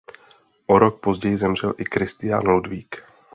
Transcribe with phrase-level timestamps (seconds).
[0.67, 3.03] O rok později zemřel i Kristián Ludvík.